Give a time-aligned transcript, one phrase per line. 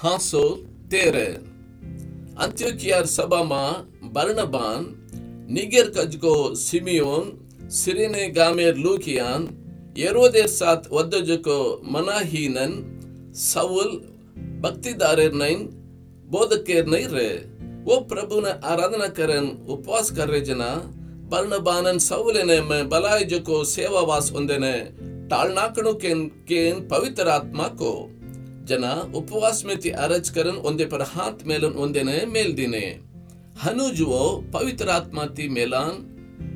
[0.00, 0.58] ಹಾಸೋಲ್
[0.90, 1.44] ತೇರೆನ್
[2.42, 3.62] ಅಂತ್ಯೋಕಿಯಾರ್ ಸಬಾಮಾ
[4.14, 4.84] ಬರ್ಣಬಾನ್
[5.56, 6.34] ನಿಗೆರ್ ಕಜ್ಗೋ
[6.64, 7.28] ಸಿಮಿಯೋನ್
[7.78, 9.46] ಸಿರಿನೆ ಗಾಮೇರ್ ಲೂಕಿಯಾನ್
[9.98, 11.58] ಯರೋದೆ ಸಾತ್ ಒದ್ದಜಕೋ
[11.94, 12.76] ಮನಾಹೀನನ್
[13.46, 13.96] ಸೌಲ್
[14.60, 15.64] ಭಕ್ತಿದಾರೆರ್ ನೈನ್
[16.30, 17.28] ಬೋಧಕೇರ್ ನೈರೆ
[17.90, 20.62] ಓ ಪ್ರಭುನ ಆರಾಧನಾ ಕರನ್ ಉಪವಾಸ ಕರ್ರೆ ಜನ
[21.32, 24.74] ಬರ್ಣಬಾನನ್ ಸೌಲೆನೆ ಮೆ ಬಲಾಯ್ ಜಕೋ ಸೇವಾವಾಸ್ ಒಂದೆನೆ
[25.30, 26.12] टालनाकड़ों के,
[26.48, 27.90] के इन पवित्र आत्मा को
[28.70, 32.86] ಜನ ಉಪವಾಸ ಮೆತಿ ಅರಜ್ ಕರನ್ ಒಂದೇ ಪರ ಹಾತ್ ಮೇಲನ್ ಒಂದೇನೆ ಮೇಲ್ದಿನೆ.
[33.62, 35.98] ಹನುಜುವೋ ಪವಿತ್ರಾತ್ಮಾತಿ ಮೇಲಾನ್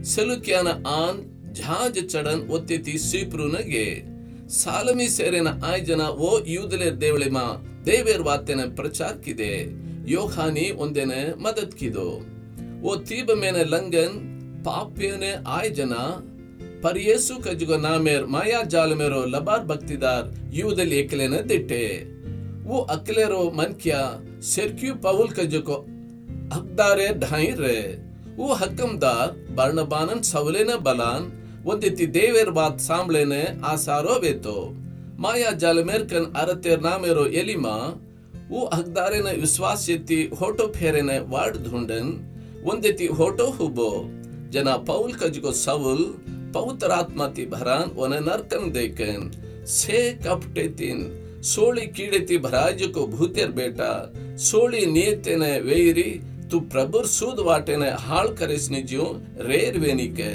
[0.05, 1.21] ಸೆಲುಕ್ಯಾನ ಆನ್
[1.57, 3.87] ಝಾಜ್ ಚಡನ್ ಒತ್ತೆತಿ ಸೀಪ್ರೂನಗೆ.
[4.49, 7.39] ಸಾಲಮಿ ಸೇರೇನ ಆಯ್ ಜನ ಓ ಯೂದಲೆ ದೇವಳಿಮ,
[7.87, 9.53] ದೇವೇರ್ ವಾತೆನ ಪ್ರಚಾರಕ್ಕಿದೆ
[10.11, 12.09] ಯೋಹಾನಿ ಒಂದೇನೆ ಮದದ್ಕಿದು.
[12.83, 14.17] ಓ ತೀಬ ಮೇನೆ ಲಂಗನ್
[14.65, 15.95] ಪಾಪ್ಯನೆ ಆಯ್ ಜನ
[16.84, 21.84] पर यीशु का जुगो नामेर माया जाल मेरो लबार भक्तिदार यूदल एकले न दिट्टे
[22.66, 24.02] वो अकेले रो मन किया
[24.50, 25.78] सिरक्यू पवुल का जुगो
[26.54, 27.80] हकदारे ढाई रे
[28.38, 31.32] वो हकमदार बर्णबानन सवले न बलान
[31.70, 33.40] ಒಂದಿತ್ತಿ ದೇವೇರ್ ಬಾತ್ ಸಾಂಬ್ಳೆನೆ
[33.72, 34.58] ಆಸಾರೋ ವೇತೋ
[35.24, 37.78] ಮಾಯಾ ಜಾಲಮೇರ್ ಕನ್ ಅರತೆರ್ ನಾಮೇರೋ ಎಲಿಮಾ
[38.52, 42.06] वो हकदारे ने विश्वास येती होटो फेरे ने वार्ड ढूंढन
[42.70, 43.88] ಒಂದಿತಿ होटो हुबो
[44.54, 45.10] जना पौल
[46.55, 49.31] पवित्र आत्मा ती भरान ओने नरकन देखन
[49.69, 51.09] से कपटे तीन
[51.45, 53.93] सोली कीड़े ती भराज को भूतेर बेटा
[54.41, 56.11] सोली नियते ने वेरी
[56.51, 59.05] तू प्रभुर सूद वाटे ने हाल करेस निज्यो
[59.41, 60.33] रेर वेनी के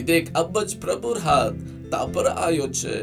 [0.00, 1.58] इदेक अब्बज प्रभुर हाथ
[1.90, 3.02] तापर आयो छे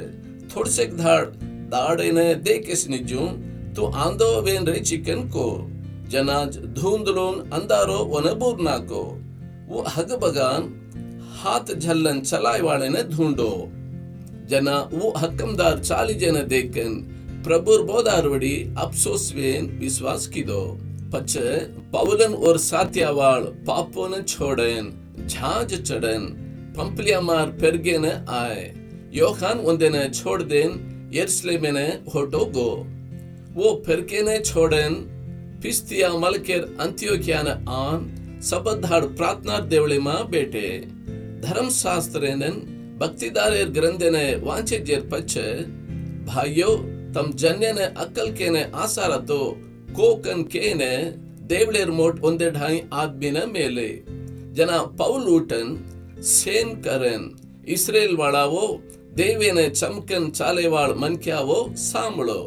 [0.55, 1.25] थोड़सेक धाड़
[1.71, 3.27] दाड़े ने देकेस निज्यो
[3.75, 5.45] तू आंदो वेन रे चिकन को
[6.09, 9.03] जनाज धूंदलोन अंदारो वनबूर नाको
[9.69, 10.67] वो हग बगान
[11.35, 13.71] हाथ झल्लन चलाए वाले ने ढूंढो।
[14.49, 16.93] जना वो हकमदार चाली जन देखन,
[17.45, 20.61] प्रभुर बोदारवड़ी अफसोस वेन विश्वास की दो
[21.13, 21.37] पछ
[21.93, 24.91] पवलन और सात्यावाल पापो ने छोड़न,
[25.27, 26.25] झांझ चढ़न,
[26.77, 28.73] पंपलिया मार पेरगे ने आए।
[29.13, 31.85] योखान उन्दे ने छोड़ देन यर्सले ने
[32.15, 32.69] होटो गो।
[33.53, 34.93] वो फिरके ने छोड़न
[35.63, 38.11] पिस्तिया मलकेर अंत्योकिया ने आन
[38.43, 40.94] सबधाड़ प्रार्थना देवळे मा बेटे।
[41.45, 42.35] धर्म शास्त्र
[42.99, 45.41] भक्तिदार ग्रंथे ने वांचे जेर पच्छे,
[46.25, 46.75] भाइयो,
[47.15, 49.37] तम जन्य ने अकल के ने आसार तो
[49.91, 50.95] कोकन के ने
[51.47, 53.89] देवलेर मोट उन्दे ढाई आदमी ने मेले।
[54.53, 55.67] जना पाउल उठन,
[56.21, 57.29] सेन करन
[57.67, 58.67] इस्राएल वाला वो
[59.13, 62.39] देवे ने चमकन चाले वाल मन क्या वो सामलो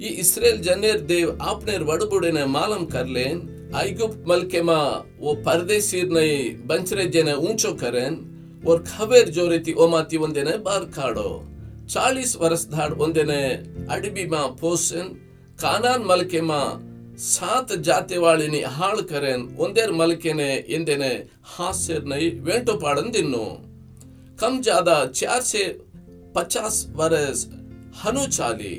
[0.00, 4.78] ये इस्राएल जनेर देव आपने वड़बुड़े ने मालम कर लेन आयुक्त मलकेमा
[5.20, 8.31] वो परदेशीर नहीं बंचरे जने ऊंचो करें
[8.67, 11.29] और खबेर जोरेती ओमाती वंदेने बार काड़ो
[11.87, 13.41] चालीस वर्ष धाड़ वंदेने
[13.93, 15.05] अडबी मा पोसन
[15.61, 16.61] कानान मलके मा
[17.27, 21.13] सात जाते वाली नि हाल करेन ಒಂದೇರ್ ಮಲ್ಕೆನೆ ಎಂದೆನೆ
[21.53, 23.45] ಹಾಸ್ಯರ್ ನೈ ವೇಂಟೋ ಪಾಡನ್ ದಿನ್ನು
[24.41, 25.61] कम ज्यादा चार से
[26.35, 27.39] पचास वर्ष
[28.01, 28.73] हनु चाली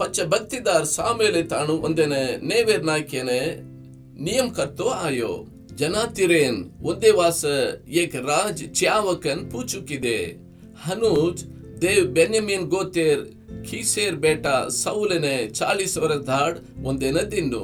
[0.00, 2.20] पच्च भक्तिदार सामेले ताणु ಒಂದೇನೆ
[2.50, 3.40] ನೇವೇರ್ ನಾಯ್ಕೆನೆ
[4.20, 5.32] नियम करतो आयो
[5.79, 7.43] ಜನಾತಿರೇನ್ ಒಂದೇ ವಾಸ
[7.93, 10.19] ಏಕ ರಾಜ್ ಚ್ಯಾವಕನ್ ಪೂಚುಕಿದೆ
[10.83, 11.41] ಹನೂಜ್
[11.81, 13.23] ದೇವ್ ಬೆನ್ಯಮಿನ್ ಗೋತೇರ್
[13.63, 14.45] ಖೀಸೇರ್ ಬೇಟ
[14.75, 17.63] ಸೌಲನೆ ಚಾಳಿಸವರ ಧಾಡ್ ಒಂದೇನ ತಿನ್ನು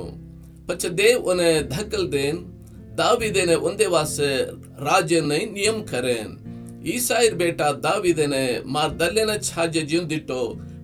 [0.67, 2.39] ಪಚ್ಚ ದೇವ್ ಒನೆ ಧಕಲ್ ದೇನ್
[2.97, 4.19] ದಾವಿದೇನೆ ಒಂದೇ ವಾಸ
[4.85, 6.33] ರಾಜನೈ ನಿಯಮ್ ಕರೆನ್
[6.85, 10.41] ಈಸಾಯಿರ್ ಬೇಟ ದಾವಿದೇನೆ ಮಾರ್ ದಲ್ಲೆನ ಛಾಜ ಜಿಂದಿಟ್ಟೋ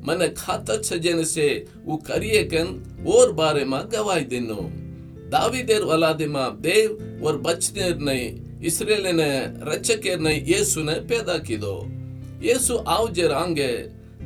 [0.07, 1.47] ಮನ ಖಾತ ಛಜನ ಸೆ
[1.87, 2.73] ಉ ಕರಿಯಕನ್
[3.05, 4.61] ಓರ್ ಬಾರೆ ಮಾ ಗವಾಯ್ದೆನ್ನು
[9.13, 11.85] ने रचकेर नहीं यीशु ने पैदा की दो
[12.41, 13.71] यीशु आओ जे रांगे,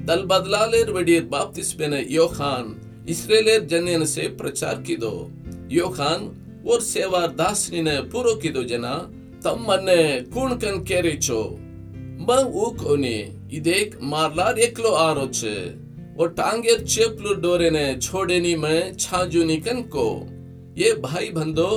[0.05, 5.31] दल बदलालेर वडीर बाप्तिस ने योखान इसराइलेर जन्यन से प्रचार की दो
[5.71, 6.35] योखान
[6.67, 9.11] और सेवार दासनी ने पूरो की दो जना,
[9.43, 11.59] तम मने कूण कन केरिचो
[12.19, 15.89] मैं ऊ कोनी इदेक मारलार एकलो आरो छे,
[16.19, 16.35] और
[17.41, 20.38] डोरे ने में छाजुनी कन को।
[20.78, 21.68] ये भाई बंदो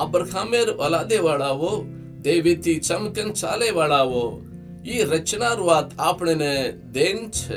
[0.00, 1.72] आब्रखामेर वलादे वाड़ावो
[2.26, 4.26] देवीती चमकन चाले वाड़ावो
[4.88, 6.50] ಈ ರಚನಾರ್ವಾತ್ ಆಪಣೆನೆ
[6.96, 7.56] ದೇನ್ ಛೆ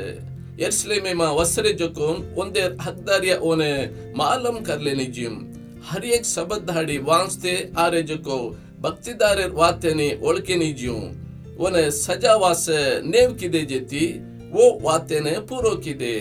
[0.62, 3.74] ಯರ್ಸ್ಲೇಮೆ ಮಾ ವಸ್ರೆ ಜೊಕೋನ್ ಒಂದೇ ಹಕ್ದಾರಿಯ ಓನೆ
[4.20, 5.38] ಮಾಲಂ ಕರ್ಲೆ ನಿಜಿಮ್
[5.90, 7.54] ಹರ್ एक सबद धाड़ी वांसते
[7.84, 8.38] आरे जको
[8.84, 10.96] भक्तिदारे वातेने ओळके निजियो
[11.60, 14.04] ओने सजा वासे नेव किदे जेती
[14.56, 16.14] वो वातेने पूरो किदे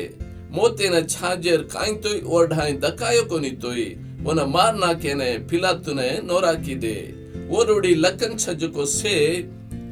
[0.50, 1.60] मोतेने छाजेर
[4.25, 7.13] ಅವನ ಮಾರ್ನಾಕೇನೆ ಪಿಲಾತುನೆ ನೋರಾಕಿದೆ.
[7.49, 9.45] ಓರೋಡಿ ಲಕ್ಕನ್ ಸಜ್ಜಕೋ ಸೇ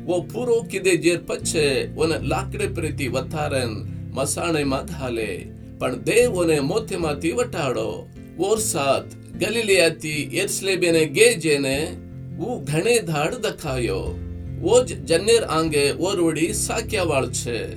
[0.07, 3.75] ಓ ಪೂರೋ ಕಿದೆ ಜೇರ್ ಪಚ್ಚೆ ಒನ લાકડે ಪ್ರೀತಿ ವತ್ತಾರನ್,
[4.16, 11.98] ಮಸಾಣೆ ಮಾಧಾಲೆ પણ દેવોને મોતેમાંથી વટાડો ઓરસાત ગલીલિયાતી એર્સલેબેને ગેજેને
[12.39, 14.19] ઉ ઘણે ધાડ દખાયો
[14.63, 17.75] ઓજ જન્નેર આંગે ઓરવડી સાક્યાવાળ છે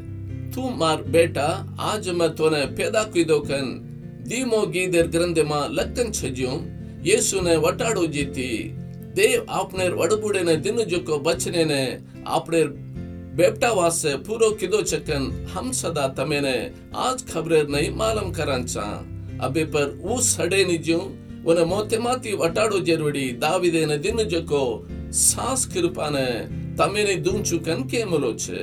[0.50, 3.93] તું માર બેટા આજ મેં તોને પેદા કીધો કન
[4.24, 6.60] ધીમો ગીદેર ગ્રંથમાં લખન છજ્યું
[7.04, 8.60] યેસુને વટાડો જીતી
[9.14, 11.80] દેવ આપને વડબુડેને દિન જોકો બચનેને
[12.28, 12.62] આપણે
[13.34, 16.54] બેપટા વાસે પૂરો કીધો ચકન હમ સદા તમેને
[16.98, 18.94] આજ ખબરે નહીં માલમ કરાંચા
[19.40, 21.06] અબે પર ઉ સડે નિજ્યું
[21.44, 24.62] વને મોતે માતી વટાડો જેરવડી દાવિદેને દિન જોકો
[25.22, 26.26] સાસ કૃપાને
[26.76, 28.62] તમેને દૂંચુકન કેમલો છે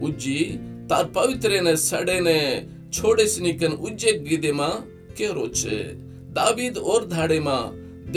[0.00, 0.46] ઉಜ್જી
[0.88, 2.38] તાર પવિત્રને સડેને
[2.90, 4.76] છોડે સ્નિકન ઉજ્જે ગીદેમાં
[5.38, 5.78] ರೋಚೆ
[6.38, 7.48] ದಾಬೀದ್ ಓರ್ ಧಾಡೆಮ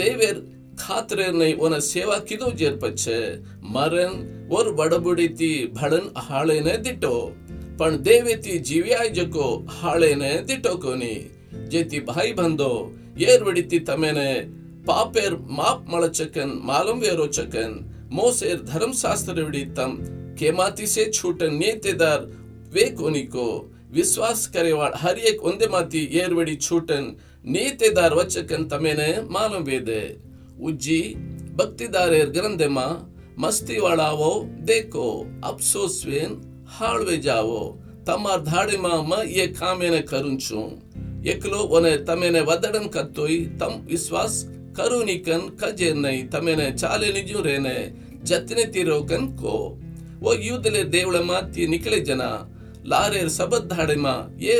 [0.00, 0.40] ದೇವೇರ್
[0.82, 3.18] ಖಾತ್ರೆರ್ನೈ ಒನ ಸೇವಾ ಕಿದು ಜೇರ್ಪಚ್ಚೆ
[3.76, 4.18] ಮರನ್
[4.56, 7.16] ಓರ್ ಬಡಬುಡಿತಿ ಭಡನ್ ಹಾಳೆನೆ ದಿಟ್ಟೋ
[7.78, 11.14] पण देवे ती जीव्याय जको हाळेने दिटो कोनी।
[11.72, 12.68] जेती भाई बंदो
[13.18, 14.28] येर विडिती तमेने
[14.88, 17.72] पापेर माप मळचकन मालूम वेरो चकन
[18.12, 19.96] मोसेर धर्मशास्त्र विडितम
[20.38, 22.20] केमाती से छूटन नेतेदार
[22.74, 23.48] वे कोनी को।
[23.92, 27.08] ವಿಶ್ವಾಸ ಕರೆವಾಳ ಹರಿಯಕ್ ಒಂದೇ ಮಾತಿ ಏರ್ವಡಿ ಚೂಟನ್
[27.44, 30.02] ನೀತೆದಾರ್ ವಚ್ಚಕನ್ ತಮೇನೆ ಮಾಲೂಮ್ ಬೇದೆ
[30.60, 31.00] ಉಜ್ಜಿ
[31.56, 32.78] ಭಕ್ತಿದಾರೇರ್ ಗ್ರಂಥೆಮ
[33.38, 34.30] ಮಸ್ತಿವಾಳಾವೋ
[34.68, 35.06] ದೇಕೋ
[35.44, 36.36] ಅಪ್ಸೋಸ್ವೇನ್
[36.76, 37.62] ಹಾಳ್ವೆ ಜಾವೋ
[38.04, 40.62] ತಮಾರ್ ಧಾಡಿಮ ಮ ಎ ಕಾಮೇನೆ ಕರುಂಚು
[41.26, 44.38] ಎಕ್ಲೋ ಒನೆ ತಮೇನೆ ವದಡನ್ ಕತ್ತೋಯ್ ತಮ್ ವಿಶ್ವಾಸ್
[44.74, 47.76] ಕರುನಿಕನ್ ಕಜೆನ್ನೈ ತಮೇನೆ ಚಾಲೆ ನಿಜು ರೇನೆ
[48.24, 49.54] ಜತ್ನೆ ತಿರೋಕನ್ ಕೋ
[50.22, 52.22] ಓ ಯೂದಲೆ ದೇವಳ ಮಾತಿ ನಿಕಳೆ ಜನ
[52.86, 54.06] ಲಾರೆ ಸಬದ್ ಹಾಡೆಮ,
[54.40, 54.54] ಏ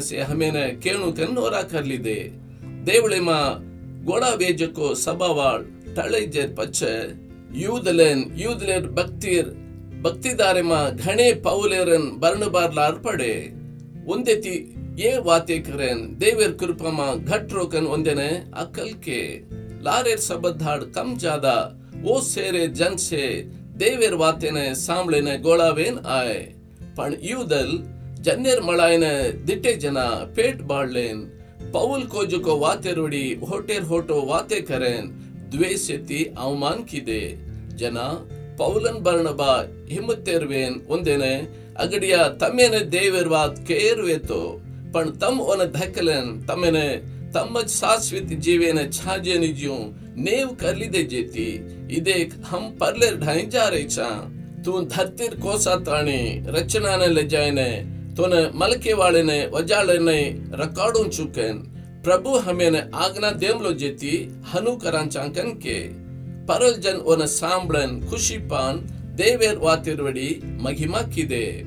[0.00, 2.30] ಸೇ ಹಮೇನ ಕೇಣು ಕನ್ನೋರ ಕರ್ಲಿದೆ.
[2.86, 3.30] ದೇವಳೆಮ,
[4.04, 5.64] ಗೊಡ ವೇಜಕೋ ಸಬಾವಾಳ್
[5.96, 6.82] ತಳೈಜೇರ್ ಪಚ್ಚ,
[7.54, 9.50] ಯೂದಲೆನ್, ಯೂದಲೇರ್ ಭಕ್ತಿರ್,
[10.02, 10.72] ಭಕ್ತಿದಾರೆಮ
[11.04, 13.52] ಘಣೆ ಪೌಲೇರನ್ ಬರ್ಣಬಾರ್ಲ ಅರ್ಪಡೆ.
[14.06, 18.28] ಒಂದೆತಿ ಏ ವಾತೆ ಕರೆನ್ ದೇವೇರ್ ಕೃಪಮ ಘಟ್ ರೋಕನ್ ಒಂದೆನೆ
[18.58, 19.42] ಅಕಲ್ಕೆ.
[19.82, 23.44] ಲಾರೆರ್ ಸಬದ್ ಹಾಡ್ ಕಮ್ ಜಾದ, ಓ ಸೇರೆ ಜನ್ಸೆ
[23.80, 26.63] ದೇವೇರ್ ವಾತೆನೆ ಸಾಂಬಳೆನೆ ಗೋಳಾವೇನ್ ಆಯ್.
[26.97, 27.75] पण युदल
[28.25, 29.13] जन्नेर मळायने
[29.47, 30.07] दिटे जना
[30.37, 31.23] पेट बाळलेन
[31.73, 35.07] पौल को जुको वाते रोडी होटेर होटो वाते करेन
[35.51, 37.21] द्वेषेती अवमान किदे
[37.79, 38.09] जना
[38.61, 39.43] ಪೌಲನ್ ಬರ್ಣಬ
[39.91, 41.33] ಹಿಮ್ಮತ್ತೆರ್ವೇನ್ ಒಂದೇನೆ
[41.83, 44.41] ಅಗಡಿಯ ತಮ್ಮೇನೆ ದೇವೇರ್ ವಾತ್ ಕೇರ್ವೇತೋ
[44.93, 46.85] पण तम ओन धकलन तमेने
[47.33, 49.75] तम शाश्वत जीवेन छाजे निज्यूं
[50.25, 51.45] नेव कर ली दे जेती
[51.97, 52.15] इदे
[52.49, 54.07] हम परले ढाई जा रही छा
[54.64, 61.08] तू धरतीर कोसा ताणी रचना ने ले जायने तोने मलके वाले ने, वजाले ने रिकॉर्डों
[61.08, 61.70] चुकन।
[62.04, 65.88] प्रभु हमें ने आज्ञा देमलो जेती, हनु करांचांकन के।
[66.46, 68.76] परल जन ओन सांबळन खुशी पान,
[69.16, 71.64] देवेर वातिरवडी महिमा किदे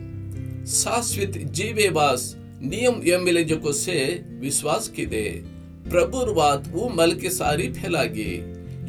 [0.67, 5.43] शाश्वत जीवे वास, नियम यमिले जको से विश्वास किदे
[5.89, 8.43] प्रभुर बात वो मल के सारी फैलागी।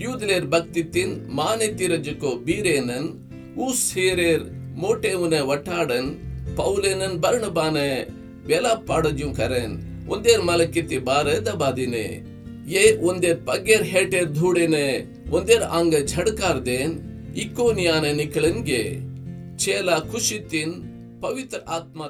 [0.04, 3.24] युद्धलेर भक्ति तिन, माने तिरज को बीरेनन।
[3.58, 6.06] मोटे उन्हें वटाड़न
[6.56, 7.88] पौलेनन बर्ण बाने
[8.46, 9.72] बेला पाड़जू करेन
[10.10, 12.04] उन्देर मलकिति बारे दबादिने
[12.66, 14.86] ये उन्देर पगेर हेटेर धूड़ेने
[15.32, 16.96] उन्देर आंग झड़कार देन
[17.36, 18.82] इकोनियाने निकलेंगे
[19.56, 20.72] चेला खुशी तीन
[21.22, 22.06] पवित्र आत्मा